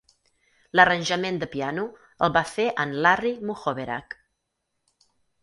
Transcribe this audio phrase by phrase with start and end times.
[0.77, 1.83] L'arranjament de piano
[2.29, 4.19] el va fer en Larry Muhoberac.